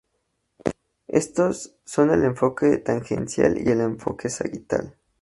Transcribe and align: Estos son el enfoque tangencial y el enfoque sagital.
Estos 1.07 1.75
son 1.85 2.09
el 2.09 2.23
enfoque 2.23 2.77
tangencial 2.79 3.59
y 3.59 3.69
el 3.69 3.81
enfoque 3.81 4.31
sagital. 4.31 4.95